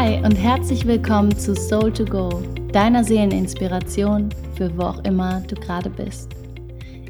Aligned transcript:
Hi 0.00 0.24
und 0.24 0.36
herzlich 0.36 0.86
willkommen 0.86 1.36
zu 1.36 1.56
Soul 1.56 1.92
to 1.92 2.04
Go, 2.04 2.28
deiner 2.72 3.02
Seeleninspiration 3.02 4.28
für 4.54 4.78
wo 4.78 4.82
auch 4.84 5.02
immer 5.02 5.40
du 5.40 5.56
gerade 5.56 5.90
bist. 5.90 6.30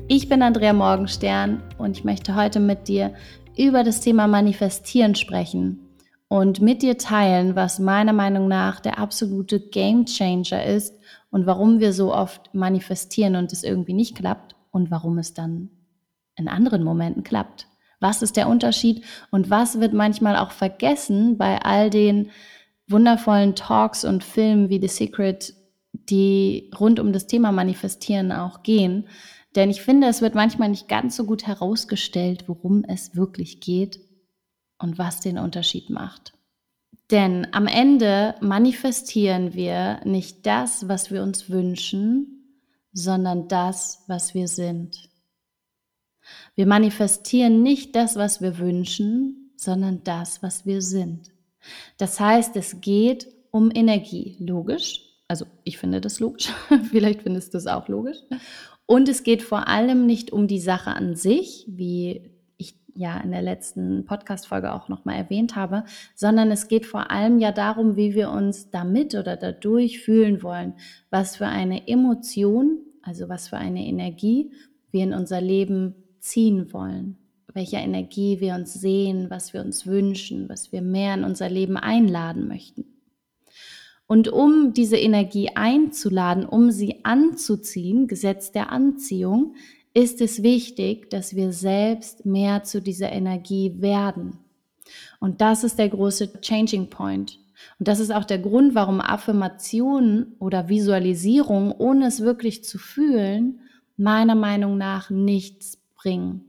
Ich 0.09 0.27
bin 0.27 0.41
Andrea 0.41 0.73
Morgenstern 0.73 1.63
und 1.77 1.99
ich 1.99 2.05
möchte 2.05 2.35
heute 2.35 2.61
mit 2.61 2.89
dir 2.89 3.13
über 3.59 3.85
das 3.85 4.01
Thema 4.01 4.27
Manifestieren 4.27 5.15
sprechen 5.17 5.81
und 6.29 6.63
mit 6.63 6.81
dir 6.81 6.97
teilen, 6.97 7.57
was 7.57 7.79
meiner 7.79 8.15
Meinung 8.15 8.49
nach 8.49 8.81
der 8.81 8.99
absolute 8.99 9.61
Game 9.61 10.07
Changer 10.07 10.65
ist 10.65 10.95
und 11.29 11.45
warum 11.45 11.81
wir 11.81 11.93
so 11.93 12.15
oft 12.15 12.55
manifestieren 12.55 13.37
und 13.37 13.53
es 13.53 13.65
irgendwie 13.65 13.93
nicht 13.93 14.17
klappt 14.17 14.57
und 14.71 14.91
warum 14.91 15.19
es 15.19 15.35
dann 15.35 15.69
in 16.37 16.49
anderen 16.49 16.85
Momenten 16.85 17.23
klappt. 17.23 17.67
Was 18.01 18.23
ist 18.23 18.39
der 18.39 18.49
Unterschied 18.49 19.05
und 19.31 19.51
was 19.51 19.79
wird 19.79 19.93
manchmal 19.93 20.37
auch 20.37 20.53
vergessen 20.53 21.37
bei 21.37 21.61
all 21.61 21.91
den 21.91 22.31
wundervollen 22.89 23.55
Talks 23.55 24.05
und 24.05 24.25
Filmen 24.25 24.69
wie 24.69 24.81
The 24.81 24.89
Secret, 24.89 25.55
die 25.93 26.71
rund 26.79 27.01
um 27.01 27.13
das 27.13 27.27
Thema 27.27 27.53
Manifestieren 27.53 28.33
auch 28.33 28.63
gehen. 28.63 29.09
Denn 29.55 29.71
ich 29.71 29.83
finde, 29.83 30.09
es 30.09 30.21
wird 30.21 30.35
manchmal 30.35 30.69
nicht 30.69 30.89
ganz 30.89 31.17
so 31.17 31.25
gut 31.25 31.47
herausgestellt, 31.47 32.45
worum 32.47 32.85
es 32.85 33.17
wirklich 33.17 33.61
geht 33.61 34.01
und 34.79 34.99
was 34.99 35.21
den 35.21 35.39
Unterschied 35.39 35.91
macht. 35.91 36.33
Denn 37.11 37.47
am 37.53 37.67
Ende 37.67 38.35
manifestieren 38.41 39.55
wir 39.55 40.01
nicht 40.05 40.45
das, 40.47 40.89
was 40.89 41.11
wir 41.11 41.23
uns 41.23 41.49
wünschen, 41.49 42.39
sondern 42.93 43.49
das, 43.49 44.05
was 44.09 44.35
wir 44.35 44.49
sind. 44.49 45.09
Wir 46.55 46.67
manifestieren 46.67 47.63
nicht 47.63 47.97
das, 47.97 48.17
was 48.17 48.43
wir 48.43 48.59
wünschen, 48.59 49.53
sondern 49.57 50.05
das, 50.05 50.43
was 50.43 50.67
wir 50.67 50.83
sind. 50.83 51.31
Das 51.97 52.21
heißt, 52.21 52.57
es 52.57 52.81
geht 52.81 53.29
um 53.51 53.71
Energie, 53.75 54.37
logisch. 54.41 55.05
Also 55.29 55.47
ich 55.65 55.79
finde 55.79 56.01
das 56.01 56.21
logisch, 56.21 56.53
vielleicht 56.91 57.23
findest 57.23 57.53
du 57.55 57.59
es 57.59 57.67
auch 57.67 57.89
logisch. 57.89 58.19
Und 58.87 59.09
es 59.09 59.23
geht 59.23 59.43
vor 59.43 59.69
allem 59.69 60.07
nicht 60.07 60.33
um 60.33 60.47
die 60.47 60.61
Sache 60.61 60.91
an 60.91 61.15
sich, 61.15 61.67
wie 61.69 62.31
ich 62.57 62.75
ja 62.95 63.19
in 63.19 63.33
der 63.33 63.43
letzten 63.43 64.07
Podcast-Folge 64.07 64.73
auch 64.73 64.89
nochmal 64.89 65.17
erwähnt 65.17 65.57
habe, 65.57 65.85
sondern 66.15 66.51
es 66.51 66.69
geht 66.69 66.87
vor 66.87 67.11
allem 67.11 67.39
ja 67.39 67.53
darum, 67.53 67.97
wie 67.97 68.15
wir 68.15 68.31
uns 68.31 68.71
damit 68.71 69.15
oder 69.15 69.37
dadurch 69.37 70.01
fühlen 70.01 70.43
wollen, 70.43 70.75
was 71.11 71.37
für 71.37 71.47
eine 71.47 71.87
Emotion, 71.87 72.79
also 73.03 73.29
was 73.29 73.49
für 73.49 73.59
eine 73.59 73.87
Energie 73.87 74.53
wir 74.91 75.05
in 75.05 75.13
unser 75.13 75.43
Leben 75.43 75.95
ziehen 76.21 76.73
wollen 76.73 77.19
welcher 77.59 77.81
Energie 77.81 78.39
wir 78.39 78.55
uns 78.55 78.73
sehen, 78.73 79.31
was 79.31 79.53
wir 79.53 79.63
uns 79.63 79.85
wünschen, 79.85 80.49
was 80.49 80.71
wir 80.71 80.81
mehr 80.81 81.15
in 81.15 81.25
unser 81.25 81.51
Leben 81.51 81.77
einladen 81.77 82.47
möchten. 82.47 82.85
Und 84.07 84.29
um 84.29 84.73
diese 84.75 84.97
Energie 84.97 85.51
einzuladen, 85.57 86.47
um 86.47 86.71
sie 86.71 87.05
anzuziehen, 87.05 88.07
Gesetz 88.07 88.53
der 88.53 88.71
Anziehung, 88.71 89.57
ist 89.93 90.21
es 90.21 90.45
wichtig, 90.45 91.11
dass 91.11 91.35
wir 91.35 91.53
selbst 91.53 92.25
mehr 92.25 92.63
zu 92.63 92.81
dieser 92.81 93.11
Energie 93.11 93.75
werden. 93.79 94.39
Und 95.19 95.41
das 95.41 95.65
ist 95.65 95.81
der 95.81 95.89
große 95.89 96.41
Changing 96.41 96.89
Point. 96.91 97.41
Und 97.81 97.89
das 97.89 97.99
ist 97.99 98.13
auch 98.13 98.25
der 98.25 98.39
Grund, 98.39 98.77
warum 98.77 99.01
Affirmationen 99.01 100.37
oder 100.39 100.69
Visualisierung, 100.69 101.73
ohne 101.73 102.07
es 102.07 102.21
wirklich 102.21 102.63
zu 102.63 102.79
fühlen, 102.79 103.59
meiner 103.97 104.37
Meinung 104.37 104.79
nach 104.79 105.11
nichts 105.11 105.77
bringen. 105.97 106.48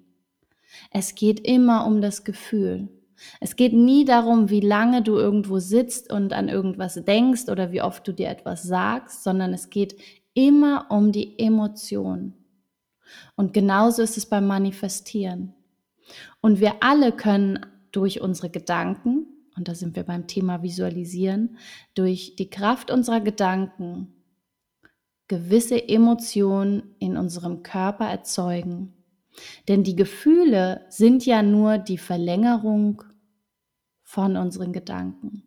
Es 0.90 1.16
geht 1.16 1.40
immer 1.40 1.86
um 1.86 2.02
das 2.02 2.23
Gefühl. 2.23 2.90
Es 3.40 3.56
geht 3.56 3.73
nie 3.73 4.06
darum, 4.06 4.50
wie 4.50 4.62
lange 4.62 5.02
du 5.02 5.18
irgendwo 5.18 5.59
sitzt 5.59 6.12
und 6.12 6.34
an 6.34 6.48
irgendwas 6.48 6.96
denkst 7.04 7.50
oder 7.50 7.72
wie 7.72 7.81
oft 7.81 8.08
du 8.08 8.14
dir 8.14 8.30
etwas 8.30 8.64
sagst, 8.64 9.23
sondern 9.23 9.54
es 9.54 9.70
geht 9.70 9.96
immer 10.34 10.88
um 10.90 11.12
die 11.12 11.38
Emotion. 11.38 12.34
Und 13.36 13.53
genauso 13.53 14.02
ist 14.02 14.18
es 14.18 14.25
beim 14.25 14.47
Manifestieren. 14.47 15.53
Und 16.41 16.59
wir 16.59 16.81
alle 16.81 17.12
können 17.12 17.66
durch 17.92 18.22
unsere 18.22 18.50
Gedanken, 18.50 19.28
und 19.58 19.68
da 19.68 19.75
sind 19.75 19.96
wir 19.96 20.03
beim 20.03 20.28
Thema 20.28 20.63
Visualisieren, 20.63 21.58
durch 21.94 22.36
die 22.38 22.50
Kraft 22.50 22.92
unserer 22.92 23.19
Gedanken 23.19 24.13
gewisse 25.28 25.88
Emotionen 25.88 26.96
in 27.00 27.18
unserem 27.18 27.62
Körper 27.62 28.06
erzeugen. 28.06 28.94
Denn 29.67 29.84
die 29.84 29.95
Gefühle 29.95 30.85
sind 30.90 31.25
ja 31.25 31.41
nur 31.41 31.78
die 31.78 31.97
Verlängerung 31.97 33.03
von 34.03 34.38
unseren 34.38 34.73
Gedanken. 34.73 35.44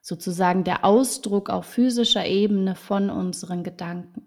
Sozusagen 0.00 0.64
der 0.64 0.84
Ausdruck 0.84 1.50
auf 1.50 1.66
physischer 1.66 2.26
Ebene 2.26 2.74
von 2.74 3.10
unseren 3.10 3.62
Gedanken. 3.62 4.26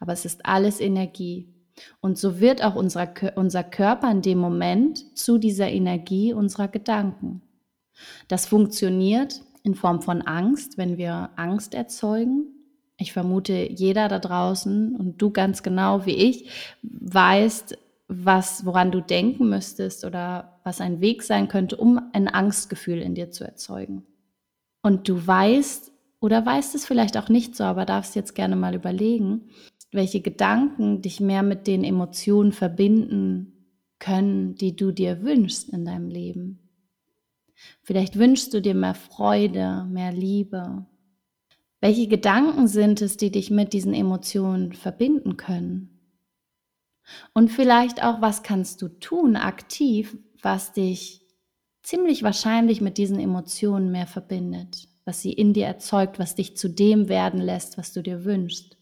Aber 0.00 0.12
es 0.12 0.24
ist 0.24 0.44
alles 0.46 0.80
Energie. 0.80 1.54
Und 2.00 2.18
so 2.18 2.40
wird 2.40 2.64
auch 2.64 2.74
unser, 2.74 3.12
unser 3.36 3.62
Körper 3.62 4.10
in 4.10 4.22
dem 4.22 4.38
Moment 4.38 5.16
zu 5.16 5.38
dieser 5.38 5.68
Energie 5.68 6.32
unserer 6.32 6.68
Gedanken. 6.68 7.42
Das 8.26 8.46
funktioniert 8.46 9.42
in 9.62 9.74
Form 9.74 10.02
von 10.02 10.22
Angst, 10.22 10.78
wenn 10.78 10.96
wir 10.96 11.30
Angst 11.36 11.74
erzeugen. 11.74 12.57
Ich 12.98 13.12
vermute, 13.12 13.70
jeder 13.70 14.08
da 14.08 14.18
draußen 14.18 14.96
und 14.96 15.22
du 15.22 15.30
ganz 15.30 15.62
genau 15.62 16.04
wie 16.04 16.16
ich 16.16 16.50
weißt, 16.82 17.78
was, 18.08 18.66
woran 18.66 18.90
du 18.90 19.00
denken 19.00 19.48
müsstest 19.48 20.04
oder 20.04 20.58
was 20.64 20.80
ein 20.80 21.00
Weg 21.00 21.22
sein 21.22 21.46
könnte, 21.46 21.76
um 21.76 22.00
ein 22.12 22.26
Angstgefühl 22.26 22.98
in 22.98 23.14
dir 23.14 23.30
zu 23.30 23.44
erzeugen. 23.44 24.04
Und 24.82 25.08
du 25.08 25.26
weißt 25.26 25.92
oder 26.20 26.44
weißt 26.44 26.74
es 26.74 26.86
vielleicht 26.86 27.16
auch 27.16 27.28
nicht 27.28 27.54
so, 27.54 27.64
aber 27.64 27.84
darfst 27.84 28.16
jetzt 28.16 28.34
gerne 28.34 28.56
mal 28.56 28.74
überlegen, 28.74 29.50
welche 29.92 30.20
Gedanken 30.20 31.00
dich 31.00 31.20
mehr 31.20 31.42
mit 31.42 31.66
den 31.66 31.84
Emotionen 31.84 32.52
verbinden 32.52 33.52
können, 34.00 34.56
die 34.56 34.74
du 34.74 34.90
dir 34.90 35.22
wünschst 35.22 35.68
in 35.68 35.84
deinem 35.84 36.08
Leben. 36.08 36.58
Vielleicht 37.82 38.18
wünschst 38.18 38.52
du 38.54 38.60
dir 38.60 38.74
mehr 38.74 38.94
Freude, 38.94 39.86
mehr 39.88 40.12
Liebe, 40.12 40.86
welche 41.80 42.08
Gedanken 42.08 42.66
sind 42.66 43.00
es, 43.02 43.16
die 43.16 43.30
dich 43.30 43.50
mit 43.50 43.72
diesen 43.72 43.94
Emotionen 43.94 44.72
verbinden 44.72 45.36
können? 45.36 45.98
Und 47.32 47.50
vielleicht 47.50 48.02
auch, 48.02 48.20
was 48.20 48.42
kannst 48.42 48.82
du 48.82 48.88
tun 48.88 49.36
aktiv, 49.36 50.16
was 50.42 50.72
dich 50.72 51.22
ziemlich 51.82 52.22
wahrscheinlich 52.22 52.80
mit 52.80 52.98
diesen 52.98 53.18
Emotionen 53.18 53.90
mehr 53.90 54.06
verbindet, 54.06 54.88
was 55.04 55.22
sie 55.22 55.32
in 55.32 55.54
dir 55.54 55.66
erzeugt, 55.66 56.18
was 56.18 56.34
dich 56.34 56.56
zu 56.56 56.68
dem 56.68 57.08
werden 57.08 57.40
lässt, 57.40 57.78
was 57.78 57.92
du 57.92 58.02
dir 58.02 58.24
wünschst. 58.24 58.76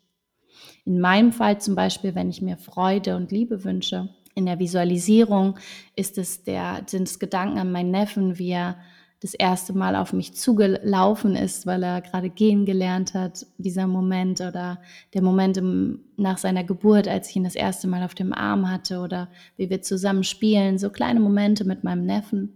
In 0.84 1.00
meinem 1.00 1.32
Fall 1.32 1.60
zum 1.60 1.74
Beispiel, 1.74 2.14
wenn 2.14 2.30
ich 2.30 2.42
mir 2.42 2.56
Freude 2.56 3.16
und 3.16 3.30
Liebe 3.30 3.62
wünsche, 3.62 4.08
in 4.34 4.46
der 4.46 4.58
Visualisierung 4.58 5.58
ist 5.94 6.18
es 6.18 6.42
der, 6.44 6.82
sind 6.86 7.08
es 7.08 7.18
Gedanken 7.18 7.58
an 7.58 7.72
meinen 7.72 7.90
Neffen, 7.90 8.38
wie 8.38 8.50
er 8.50 8.78
das 9.20 9.32
erste 9.32 9.72
Mal 9.72 9.96
auf 9.96 10.12
mich 10.12 10.34
zugelaufen 10.34 11.36
ist, 11.36 11.66
weil 11.66 11.82
er 11.82 12.02
gerade 12.02 12.28
gehen 12.28 12.66
gelernt 12.66 13.14
hat, 13.14 13.46
dieser 13.56 13.86
Moment 13.86 14.40
oder 14.40 14.80
der 15.14 15.22
Moment 15.22 15.56
im, 15.56 16.00
nach 16.16 16.36
seiner 16.36 16.64
Geburt, 16.64 17.08
als 17.08 17.30
ich 17.30 17.36
ihn 17.36 17.44
das 17.44 17.54
erste 17.54 17.88
Mal 17.88 18.02
auf 18.02 18.14
dem 18.14 18.34
Arm 18.34 18.70
hatte 18.70 19.00
oder 19.00 19.28
wie 19.56 19.70
wir 19.70 19.80
zusammen 19.80 20.22
spielen, 20.22 20.78
so 20.78 20.90
kleine 20.90 21.20
Momente 21.20 21.64
mit 21.64 21.82
meinem 21.82 22.04
Neffen. 22.04 22.52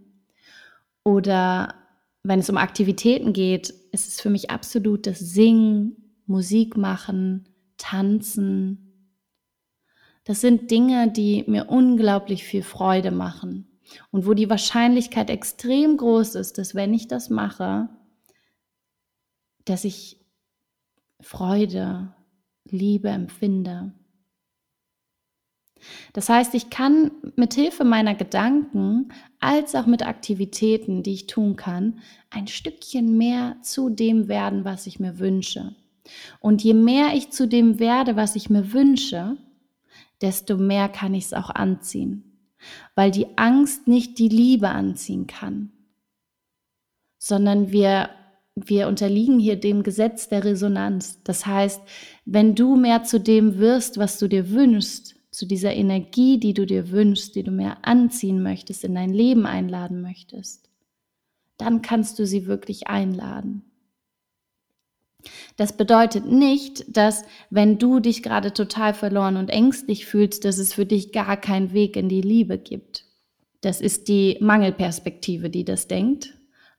Oder 1.03 1.73
wenn 2.21 2.39
es 2.39 2.49
um 2.49 2.57
Aktivitäten 2.57 3.33
geht, 3.33 3.71
ist 3.91 4.07
es 4.07 4.21
für 4.21 4.29
mich 4.29 4.51
absolut 4.51 5.07
das 5.07 5.19
Singen, 5.19 5.95
Musik 6.27 6.77
machen, 6.77 7.49
Tanzen. 7.77 8.93
Das 10.25 10.41
sind 10.41 10.69
Dinge, 10.69 11.11
die 11.11 11.43
mir 11.47 11.69
unglaublich 11.69 12.43
viel 12.43 12.61
Freude 12.61 13.09
machen 13.09 13.70
und 14.11 14.25
wo 14.25 14.33
die 14.33 14.49
Wahrscheinlichkeit 14.49 15.29
extrem 15.29 15.97
groß 15.97 16.35
ist, 16.35 16.57
dass 16.57 16.75
wenn 16.75 16.93
ich 16.93 17.07
das 17.07 17.29
mache, 17.29 17.89
dass 19.65 19.83
ich 19.83 20.17
Freude, 21.19 22.13
Liebe 22.65 23.09
empfinde. 23.09 23.93
Das 26.13 26.29
heißt, 26.29 26.53
ich 26.53 26.69
kann 26.69 27.11
mit 27.35 27.55
Hilfe 27.55 27.83
meiner 27.83 28.13
Gedanken 28.13 29.11
als 29.39 29.73
auch 29.73 29.87
mit 29.87 30.05
Aktivitäten, 30.05 31.01
die 31.01 31.13
ich 31.13 31.27
tun 31.27 31.55
kann, 31.55 31.99
ein 32.29 32.47
Stückchen 32.47 33.17
mehr 33.17 33.57
zu 33.61 33.89
dem 33.89 34.27
werden, 34.27 34.63
was 34.63 34.85
ich 34.85 34.99
mir 34.99 35.17
wünsche. 35.17 35.75
Und 36.39 36.63
je 36.63 36.73
mehr 36.73 37.13
ich 37.15 37.31
zu 37.31 37.47
dem 37.47 37.79
werde, 37.79 38.15
was 38.15 38.35
ich 38.35 38.49
mir 38.49 38.73
wünsche, 38.73 39.37
desto 40.21 40.57
mehr 40.57 40.87
kann 40.87 41.15
ich 41.15 41.25
es 41.25 41.33
auch 41.33 41.49
anziehen 41.49 42.30
weil 42.95 43.11
die 43.11 43.37
Angst 43.37 43.87
nicht 43.87 44.19
die 44.19 44.29
Liebe 44.29 44.69
anziehen 44.69 45.27
kann, 45.27 45.71
sondern 47.17 47.71
wir, 47.71 48.09
wir 48.55 48.87
unterliegen 48.87 49.39
hier 49.39 49.59
dem 49.59 49.83
Gesetz 49.83 50.29
der 50.29 50.43
Resonanz. 50.43 51.21
Das 51.23 51.45
heißt, 51.45 51.81
wenn 52.25 52.55
du 52.55 52.75
mehr 52.75 53.03
zu 53.03 53.19
dem 53.19 53.57
wirst, 53.57 53.97
was 53.97 54.19
du 54.19 54.27
dir 54.27 54.49
wünschst, 54.51 55.15
zu 55.31 55.45
dieser 55.45 55.73
Energie, 55.73 56.39
die 56.39 56.53
du 56.53 56.65
dir 56.65 56.91
wünschst, 56.91 57.35
die 57.35 57.43
du 57.43 57.51
mehr 57.51 57.77
anziehen 57.83 58.43
möchtest, 58.43 58.83
in 58.83 58.95
dein 58.95 59.13
Leben 59.13 59.45
einladen 59.45 60.01
möchtest, 60.01 60.69
dann 61.57 61.81
kannst 61.81 62.19
du 62.19 62.25
sie 62.25 62.47
wirklich 62.47 62.87
einladen. 62.87 63.70
Das 65.57 65.77
bedeutet 65.77 66.25
nicht, 66.25 66.95
dass 66.95 67.23
wenn 67.49 67.77
du 67.77 67.99
dich 67.99 68.23
gerade 68.23 68.53
total 68.53 68.93
verloren 68.93 69.37
und 69.37 69.49
ängstlich 69.49 70.05
fühlst, 70.05 70.45
dass 70.45 70.57
es 70.57 70.73
für 70.73 70.85
dich 70.85 71.11
gar 71.11 71.37
keinen 71.37 71.73
Weg 71.73 71.95
in 71.95 72.09
die 72.09 72.21
Liebe 72.21 72.57
gibt. 72.57 73.05
Das 73.61 73.81
ist 73.81 74.07
die 74.07 74.37
Mangelperspektive, 74.41 75.49
die 75.49 75.65
das 75.65 75.87
denkt. 75.87 76.37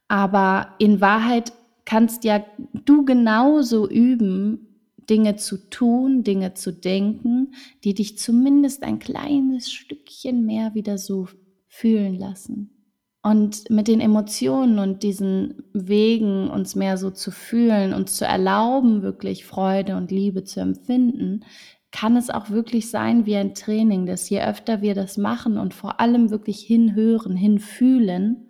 Aber 0.08 0.74
in 0.78 1.00
Wahrheit 1.00 1.52
kannst 1.84 2.24
ja 2.24 2.44
du 2.72 3.04
genauso 3.04 3.88
üben, 3.88 4.68
Dinge 5.08 5.36
zu 5.36 5.68
tun, 5.68 6.22
Dinge 6.22 6.54
zu 6.54 6.72
denken, 6.72 7.54
die 7.84 7.94
dich 7.94 8.18
zumindest 8.18 8.82
ein 8.82 8.98
kleines 8.98 9.72
Stückchen 9.72 10.46
mehr 10.46 10.74
wieder 10.74 10.98
so 10.98 11.28
fühlen 11.66 12.18
lassen. 12.18 12.81
Und 13.22 13.70
mit 13.70 13.86
den 13.86 14.00
Emotionen 14.00 14.80
und 14.80 15.04
diesen 15.04 15.62
Wegen, 15.72 16.50
uns 16.50 16.74
mehr 16.74 16.96
so 16.96 17.10
zu 17.10 17.30
fühlen, 17.30 17.94
und 17.94 18.10
zu 18.10 18.26
erlauben, 18.26 19.02
wirklich 19.02 19.44
Freude 19.44 19.96
und 19.96 20.10
Liebe 20.10 20.42
zu 20.42 20.60
empfinden, 20.60 21.44
kann 21.92 22.16
es 22.16 22.30
auch 22.30 22.50
wirklich 22.50 22.90
sein 22.90 23.26
wie 23.26 23.36
ein 23.36 23.54
Training, 23.54 24.06
dass 24.06 24.28
je 24.28 24.42
öfter 24.42 24.82
wir 24.82 24.94
das 24.94 25.18
machen 25.18 25.58
und 25.58 25.74
vor 25.74 26.00
allem 26.00 26.30
wirklich 26.30 26.60
hinhören, 26.60 27.36
hinfühlen, 27.36 28.48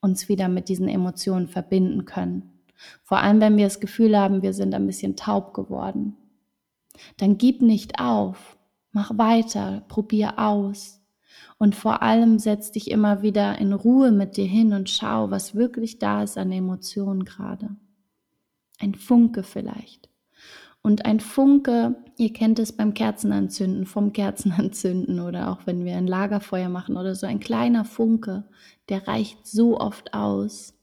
uns 0.00 0.28
wieder 0.28 0.48
mit 0.48 0.68
diesen 0.68 0.88
Emotionen 0.88 1.48
verbinden 1.48 2.04
können. 2.04 2.54
Vor 3.02 3.18
allem, 3.18 3.40
wenn 3.40 3.56
wir 3.56 3.64
das 3.64 3.80
Gefühl 3.80 4.16
haben, 4.16 4.42
wir 4.42 4.52
sind 4.52 4.74
ein 4.74 4.86
bisschen 4.86 5.16
taub 5.16 5.54
geworden. 5.54 6.16
Dann 7.16 7.38
gib 7.38 7.62
nicht 7.62 7.98
auf, 7.98 8.56
mach 8.92 9.16
weiter, 9.18 9.84
probier 9.88 10.38
aus. 10.38 11.00
Und 11.58 11.74
vor 11.74 12.02
allem 12.02 12.38
setz 12.38 12.72
dich 12.72 12.90
immer 12.90 13.22
wieder 13.22 13.58
in 13.58 13.72
Ruhe 13.72 14.10
mit 14.10 14.36
dir 14.36 14.46
hin 14.46 14.72
und 14.72 14.90
schau, 14.90 15.30
was 15.30 15.54
wirklich 15.54 15.98
da 15.98 16.22
ist 16.22 16.36
an 16.36 16.52
Emotionen 16.52 17.24
gerade. 17.24 17.76
Ein 18.78 18.94
Funke 18.94 19.42
vielleicht. 19.42 20.10
Und 20.82 21.06
ein 21.06 21.20
Funke, 21.20 21.96
ihr 22.18 22.32
kennt 22.32 22.58
es 22.58 22.72
beim 22.72 22.92
Kerzenanzünden, 22.92 23.86
vom 23.86 24.12
Kerzenanzünden 24.12 25.20
oder 25.20 25.50
auch 25.50 25.66
wenn 25.66 25.84
wir 25.84 25.96
ein 25.96 26.06
Lagerfeuer 26.06 26.68
machen 26.68 26.96
oder 26.96 27.14
so, 27.14 27.26
ein 27.26 27.40
kleiner 27.40 27.84
Funke, 27.84 28.44
der 28.90 29.08
reicht 29.08 29.46
so 29.46 29.78
oft 29.80 30.12
aus, 30.12 30.74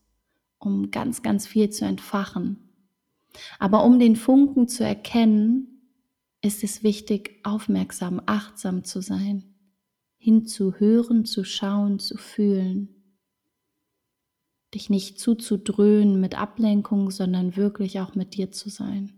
um 0.57 0.89
ganz, 0.89 1.21
ganz 1.21 1.45
viel 1.45 1.69
zu 1.69 1.85
entfachen. 1.85 2.57
Aber 3.59 3.83
um 3.83 3.99
den 3.99 4.15
Funken 4.15 4.67
zu 4.67 4.83
erkennen, 4.83 5.67
ist 6.41 6.63
es 6.63 6.81
wichtig, 6.81 7.39
aufmerksam, 7.43 8.21
achtsam 8.25 8.83
zu 8.83 9.01
sein 9.01 9.50
hinzuhören, 10.21 11.25
zu 11.25 11.43
schauen, 11.43 11.97
zu 11.97 12.15
fühlen. 12.15 12.89
Dich 14.71 14.91
nicht 14.91 15.19
zuzudröhnen 15.19 16.21
mit 16.21 16.39
Ablenkung, 16.39 17.09
sondern 17.09 17.57
wirklich 17.57 17.99
auch 17.99 18.13
mit 18.13 18.35
dir 18.35 18.51
zu 18.51 18.69
sein. 18.69 19.13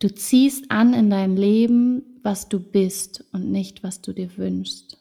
Du 0.00 0.12
ziehst 0.12 0.72
an 0.72 0.94
in 0.94 1.10
deinem 1.10 1.36
Leben, 1.36 2.18
was 2.24 2.48
du 2.48 2.58
bist 2.58 3.24
und 3.32 3.52
nicht, 3.52 3.84
was 3.84 4.02
du 4.02 4.12
dir 4.12 4.36
wünschst. 4.36 4.98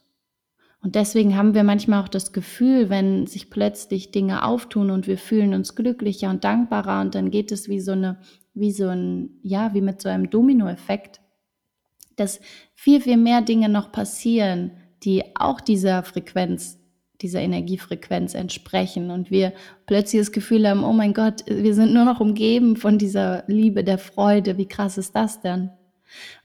Und 0.79 0.93
deswegen 0.93 1.35
haben 1.35 1.55
wir 1.55 1.63
manchmal 1.63 2.03
auch 2.03 2.07
das 2.07 2.31
Gefühl, 2.31 2.91
wenn 2.91 3.25
sich 3.25 3.49
plötzlich 3.49 4.11
Dinge 4.11 4.45
auftun 4.45 4.91
und 4.91 5.07
wir 5.07 5.17
fühlen 5.17 5.55
uns 5.55 5.73
glücklicher 5.73 6.29
und 6.29 6.43
dankbarer 6.43 7.01
und 7.01 7.15
dann 7.15 7.31
geht 7.31 7.51
es 7.51 7.67
wie 7.67 7.79
so 7.79 7.93
eine, 7.93 8.19
wie 8.53 8.71
so 8.71 8.89
ein, 8.89 9.39
ja, 9.41 9.73
wie 9.73 9.81
mit 9.81 10.03
so 10.03 10.09
einem 10.09 10.29
Dominoeffekt, 10.29 11.19
dass 12.15 12.39
viel, 12.75 13.01
viel 13.01 13.17
mehr 13.17 13.41
Dinge 13.41 13.67
noch 13.67 13.91
passieren, 13.91 14.71
die 15.03 15.23
auch 15.35 15.61
dieser 15.61 16.03
Frequenz, 16.03 16.79
dieser 17.21 17.41
Energiefrequenz 17.41 18.33
entsprechen 18.33 19.11
und 19.11 19.31
wir 19.31 19.53
plötzlich 19.85 20.21
das 20.21 20.31
Gefühl 20.31 20.67
haben, 20.67 20.83
oh 20.83 20.93
mein 20.93 21.13
Gott, 21.13 21.43
wir 21.47 21.73
sind 21.73 21.93
nur 21.93 22.05
noch 22.05 22.19
umgeben 22.19 22.75
von 22.75 22.97
dieser 22.97 23.43
Liebe, 23.47 23.83
der 23.83 23.97
Freude, 23.97 24.57
wie 24.57 24.67
krass 24.67 24.97
ist 24.97 25.15
das 25.15 25.41
denn? 25.41 25.69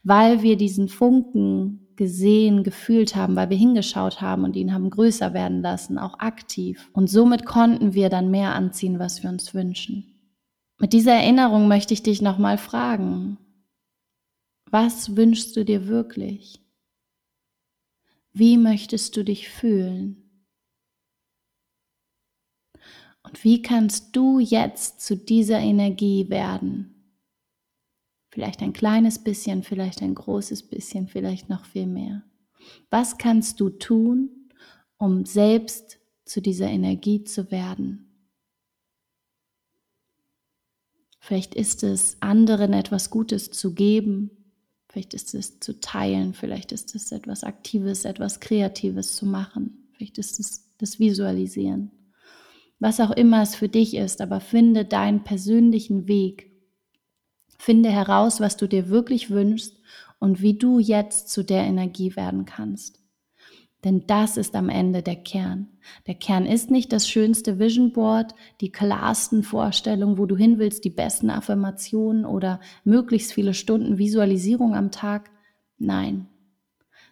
Weil 0.03 0.41
wir 0.41 0.57
diesen 0.57 0.87
Funken 0.87 1.81
gesehen, 1.95 2.63
gefühlt 2.63 3.15
haben, 3.15 3.35
weil 3.35 3.49
wir 3.49 3.57
hingeschaut 3.57 4.21
haben 4.21 4.43
und 4.43 4.55
ihn 4.55 4.73
haben 4.73 4.89
größer 4.89 5.33
werden 5.33 5.61
lassen, 5.61 5.99
auch 5.99 6.19
aktiv. 6.19 6.89
Und 6.93 7.09
somit 7.09 7.45
konnten 7.45 7.93
wir 7.93 8.09
dann 8.09 8.31
mehr 8.31 8.55
anziehen, 8.55 8.97
was 8.97 9.21
wir 9.21 9.29
uns 9.29 9.53
wünschen. 9.53 10.11
Mit 10.79 10.93
dieser 10.93 11.13
Erinnerung 11.13 11.67
möchte 11.67 11.93
ich 11.93 12.01
dich 12.01 12.21
nochmal 12.23 12.57
fragen, 12.57 13.37
was 14.71 15.15
wünschst 15.15 15.55
du 15.55 15.63
dir 15.63 15.87
wirklich? 15.87 16.59
Wie 18.33 18.57
möchtest 18.57 19.17
du 19.17 19.23
dich 19.23 19.49
fühlen? 19.49 20.21
Und 23.23 23.43
wie 23.43 23.61
kannst 23.61 24.15
du 24.15 24.39
jetzt 24.39 25.01
zu 25.01 25.15
dieser 25.15 25.59
Energie 25.59 26.29
werden? 26.29 27.15
Vielleicht 28.29 28.61
ein 28.61 28.73
kleines 28.73 29.19
bisschen, 29.19 29.63
vielleicht 29.63 30.01
ein 30.01 30.15
großes 30.15 30.69
bisschen, 30.69 31.07
vielleicht 31.07 31.49
noch 31.49 31.65
viel 31.65 31.87
mehr. 31.87 32.23
Was 32.89 33.17
kannst 33.17 33.59
du 33.59 33.69
tun, 33.69 34.49
um 34.97 35.25
selbst 35.25 35.99
zu 36.25 36.41
dieser 36.41 36.67
Energie 36.67 37.23
zu 37.23 37.51
werden? 37.51 38.07
Vielleicht 41.19 41.53
ist 41.53 41.83
es, 41.83 42.17
anderen 42.21 42.73
etwas 42.73 43.09
Gutes 43.09 43.51
zu 43.51 43.73
geben, 43.73 44.40
Vielleicht 44.91 45.13
ist 45.13 45.33
es 45.33 45.61
zu 45.61 45.79
teilen, 45.79 46.33
vielleicht 46.33 46.73
ist 46.73 46.95
es 46.95 47.13
etwas 47.13 47.45
Aktives, 47.45 48.03
etwas 48.03 48.41
Kreatives 48.41 49.15
zu 49.15 49.25
machen, 49.25 49.87
vielleicht 49.93 50.17
ist 50.17 50.37
es 50.39 50.69
das 50.79 50.99
Visualisieren. 50.99 51.91
Was 52.79 52.99
auch 52.99 53.11
immer 53.11 53.41
es 53.41 53.55
für 53.55 53.69
dich 53.69 53.95
ist, 53.95 54.19
aber 54.19 54.41
finde 54.41 54.83
deinen 54.83 55.23
persönlichen 55.23 56.09
Weg. 56.09 56.51
Finde 57.57 57.89
heraus, 57.89 58.41
was 58.41 58.57
du 58.57 58.67
dir 58.67 58.89
wirklich 58.89 59.29
wünschst 59.29 59.79
und 60.19 60.41
wie 60.41 60.57
du 60.57 60.79
jetzt 60.79 61.29
zu 61.29 61.43
der 61.43 61.63
Energie 61.63 62.15
werden 62.15 62.45
kannst. 62.45 63.00
Denn 63.83 64.05
das 64.05 64.37
ist 64.37 64.55
am 64.55 64.69
Ende 64.69 65.01
der 65.01 65.15
Kern. 65.15 65.67
Der 66.05 66.13
Kern 66.13 66.45
ist 66.45 66.69
nicht 66.69 66.93
das 66.93 67.09
schönste 67.09 67.57
Vision 67.57 67.91
Board, 67.91 68.35
die 68.61 68.71
klarsten 68.71 69.41
Vorstellungen, 69.41 70.19
wo 70.19 70.27
du 70.27 70.37
hin 70.37 70.59
willst, 70.59 70.85
die 70.85 70.91
besten 70.91 71.31
Affirmationen 71.31 72.25
oder 72.25 72.59
möglichst 72.83 73.33
viele 73.33 73.55
Stunden 73.55 73.97
Visualisierung 73.97 74.75
am 74.75 74.91
Tag. 74.91 75.31
Nein. 75.79 76.27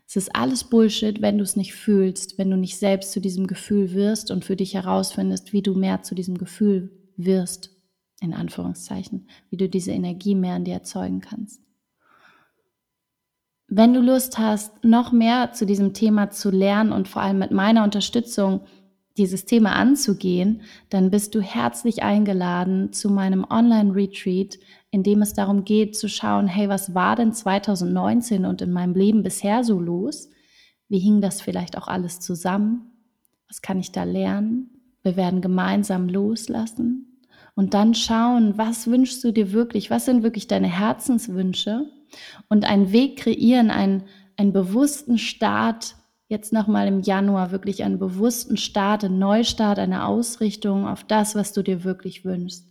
Es 0.08 0.16
ist 0.16 0.36
alles 0.36 0.64
Bullshit, 0.64 1.22
wenn 1.22 1.38
du 1.38 1.44
es 1.44 1.56
nicht 1.56 1.74
fühlst, 1.74 2.38
wenn 2.38 2.50
du 2.50 2.58
nicht 2.58 2.78
selbst 2.78 3.12
zu 3.12 3.20
diesem 3.20 3.48
Gefühl 3.48 3.94
wirst 3.94 4.32
und 4.32 4.46
für 4.46 4.56
dich 4.56 4.74
herausfindest, 4.74 5.54
wie 5.54 5.62
du 5.62 5.76
mehr 5.76 6.02
zu 6.02 6.16
diesem 6.16 6.38
Gefühl 6.38 6.92
wirst, 7.16 7.76
in 8.22 8.34
Anführungszeichen, 8.34 9.28
wie 9.50 9.58
du 9.58 9.70
diese 9.70 9.92
Energie 9.92 10.36
mehr 10.36 10.56
in 10.56 10.66
dir 10.66 10.74
erzeugen 10.74 11.22
kannst. 11.22 11.62
Wenn 13.72 13.94
du 13.94 14.02
Lust 14.02 14.40
hast, 14.40 14.84
noch 14.84 15.12
mehr 15.12 15.52
zu 15.52 15.66
diesem 15.66 15.94
Thema 15.94 16.32
zu 16.32 16.50
lernen 16.50 16.92
und 16.92 17.08
vor 17.08 17.22
allem 17.22 17.38
mit 17.38 17.52
meiner 17.52 17.84
Unterstützung 17.84 18.62
dieses 19.16 19.46
Thema 19.46 19.74
anzugehen, 19.74 20.62
dann 20.90 21.12
bist 21.12 21.36
du 21.36 21.42
herzlich 21.42 22.02
eingeladen 22.02 22.94
zu 22.94 23.12
meinem 23.12 23.46
Online-Retreat, 23.48 24.58
in 24.90 25.04
dem 25.04 25.22
es 25.22 25.34
darum 25.34 25.66
geht 25.66 25.96
zu 25.96 26.10
schauen, 26.10 26.48
hey, 26.48 26.68
was 26.68 26.96
war 26.96 27.16
denn 27.16 27.32
2019 27.32 28.46
und 28.46 28.62
in 28.62 28.72
meinem 28.72 28.96
Leben 28.96 29.22
bisher 29.22 29.64
so 29.64 29.80
los? 29.80 30.30
Wie 30.88 31.00
hing 31.00 31.22
das 31.22 31.42
vielleicht 31.42 31.78
auch 31.78 31.88
alles 31.88 32.20
zusammen? 32.20 32.90
Was 33.48 33.62
kann 33.62 33.80
ich 33.80 33.92
da 33.92 34.04
lernen? 34.04 34.70
Wir 35.04 35.16
werden 35.16 35.42
gemeinsam 35.42 36.10
loslassen 36.10 37.20
und 37.56 37.76
dann 37.76 37.94
schauen, 37.94 38.58
was 38.58 38.88
wünschst 38.88 39.24
du 39.24 39.32
dir 39.32 39.52
wirklich? 39.52 39.92
Was 39.92 40.06
sind 40.06 40.24
wirklich 40.24 40.48
deine 40.48 40.68
Herzenswünsche? 40.68 41.88
Und 42.48 42.66
einen 42.66 42.92
Weg 42.92 43.18
kreieren, 43.18 43.72
einen, 43.72 44.04
einen 44.38 44.54
bewussten 44.54 45.18
Start, 45.18 45.96
jetzt 46.28 46.54
nochmal 46.54 46.88
im 46.88 47.02
Januar, 47.02 47.52
wirklich 47.52 47.84
einen 47.84 48.00
bewussten 48.00 48.56
Start, 48.56 49.04
einen 49.04 49.20
Neustart, 49.20 49.80
eine 49.80 50.06
Ausrichtung 50.06 50.88
auf 50.88 51.04
das, 51.04 51.36
was 51.36 51.54
du 51.54 51.64
dir 51.64 51.84
wirklich 51.84 52.24
wünschst. 52.24 52.66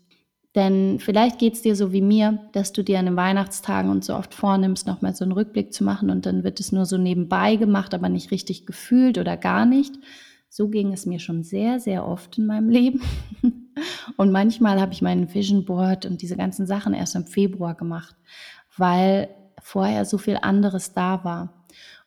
Denn 0.55 0.99
vielleicht 0.99 1.39
geht 1.39 1.55
es 1.55 1.63
dir 1.63 1.77
so 1.77 1.93
wie 1.93 2.01
mir, 2.01 2.39
dass 2.53 2.73
du 2.73 2.83
dir 2.83 2.99
an 2.99 3.05
den 3.05 3.17
Weihnachtstagen 3.17 3.91
und 3.91 4.05
so 4.05 4.15
oft 4.15 4.35
vornimmst, 4.35 4.87
nochmal 4.87 5.15
so 5.15 5.25
einen 5.25 5.33
Rückblick 5.33 5.73
zu 5.73 5.85
machen 5.85 6.11
und 6.11 6.25
dann 6.25 6.43
wird 6.43 6.59
es 6.59 6.73
nur 6.73 6.87
so 6.87 6.97
nebenbei 6.97 7.57
gemacht, 7.57 7.95
aber 7.95 8.09
nicht 8.09 8.31
richtig 8.31 8.65
gefühlt 8.65 9.19
oder 9.19 9.37
gar 9.37 9.67
nicht. 9.67 9.95
So 10.49 10.69
ging 10.69 10.93
es 10.93 11.05
mir 11.05 11.19
schon 11.19 11.43
sehr, 11.45 11.79
sehr 11.79 12.07
oft 12.07 12.39
in 12.39 12.47
meinem 12.47 12.69
Leben. 12.71 13.03
Und 14.17 14.33
manchmal 14.33 14.81
habe 14.81 14.93
ich 14.93 15.03
meinen 15.03 15.33
Vision 15.33 15.65
Board 15.65 16.07
und 16.07 16.23
diese 16.23 16.37
ganzen 16.37 16.67
Sachen 16.67 16.95
erst 16.95 17.15
im 17.15 17.27
Februar 17.27 17.75
gemacht 17.75 18.17
weil 18.79 19.29
vorher 19.61 20.05
so 20.05 20.19
viel 20.19 20.39
anderes 20.41 20.93
da 20.93 21.25
war. 21.25 21.59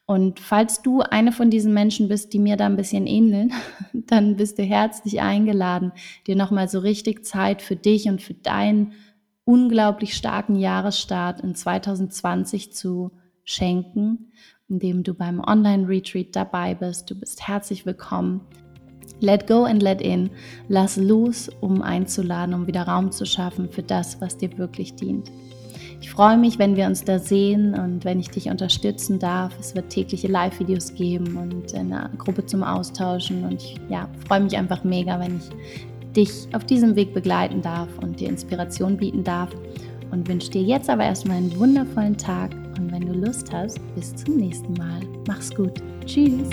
Und 0.05 0.39
falls 0.39 0.81
du 0.81 1.01
eine 1.01 1.31
von 1.31 1.49
diesen 1.49 1.73
Menschen 1.73 2.09
bist, 2.09 2.33
die 2.33 2.39
mir 2.39 2.57
da 2.57 2.65
ein 2.65 2.75
bisschen 2.75 3.07
ähneln, 3.07 3.53
dann 3.93 4.35
bist 4.35 4.57
du 4.57 4.63
herzlich 4.63 5.21
eingeladen, 5.21 5.93
dir 6.27 6.35
nochmal 6.35 6.67
so 6.67 6.79
richtig 6.79 7.25
Zeit 7.25 7.61
für 7.61 7.75
dich 7.75 8.09
und 8.09 8.21
für 8.21 8.33
deinen 8.33 8.93
unglaublich 9.45 10.15
starken 10.15 10.55
Jahresstart 10.55 11.41
in 11.41 11.55
2020 11.55 12.73
zu 12.73 13.11
schenken, 13.43 14.31
indem 14.67 15.03
du 15.03 15.13
beim 15.13 15.39
Online-Retreat 15.39 16.35
dabei 16.35 16.75
bist. 16.75 17.09
Du 17.09 17.15
bist 17.15 17.47
herzlich 17.47 17.85
willkommen. 17.85 18.41
Let 19.19 19.47
go 19.47 19.63
and 19.63 19.81
let 19.81 20.01
in. 20.01 20.29
Lass 20.67 20.97
los, 20.97 21.49
um 21.61 21.81
einzuladen, 21.81 22.55
um 22.55 22.67
wieder 22.67 22.83
Raum 22.83 23.11
zu 23.11 23.25
schaffen 23.25 23.69
für 23.69 23.83
das, 23.83 24.19
was 24.19 24.37
dir 24.37 24.57
wirklich 24.57 24.95
dient. 24.95 25.31
Ich 26.01 26.09
freue 26.09 26.35
mich, 26.35 26.57
wenn 26.57 26.75
wir 26.75 26.87
uns 26.87 27.03
da 27.03 27.19
sehen 27.19 27.75
und 27.75 28.03
wenn 28.03 28.19
ich 28.19 28.29
dich 28.29 28.49
unterstützen 28.49 29.19
darf. 29.19 29.53
Es 29.59 29.75
wird 29.75 29.91
tägliche 29.91 30.27
Live-Videos 30.27 30.95
geben 30.95 31.37
und 31.37 31.75
eine 31.75 32.09
Gruppe 32.17 32.43
zum 32.45 32.63
Austauschen. 32.63 33.45
Und 33.45 33.61
ich 33.61 33.79
ja, 33.87 34.09
freue 34.27 34.41
mich 34.41 34.57
einfach 34.57 34.83
mega, 34.83 35.19
wenn 35.19 35.37
ich 35.37 35.49
dich 36.15 36.47
auf 36.53 36.65
diesem 36.65 36.95
Weg 36.95 37.13
begleiten 37.13 37.61
darf 37.61 37.87
und 38.01 38.19
dir 38.19 38.29
Inspiration 38.29 38.97
bieten 38.97 39.23
darf. 39.23 39.51
Und 40.09 40.27
wünsche 40.27 40.49
dir 40.49 40.63
jetzt 40.63 40.89
aber 40.89 41.03
erstmal 41.03 41.37
einen 41.37 41.57
wundervollen 41.57 42.17
Tag. 42.17 42.51
Und 42.77 42.91
wenn 42.91 43.05
du 43.05 43.13
Lust 43.13 43.53
hast, 43.53 43.79
bis 43.95 44.13
zum 44.15 44.37
nächsten 44.37 44.73
Mal. 44.73 45.01
Mach's 45.27 45.55
gut. 45.55 45.81
Tschüss. 46.05 46.49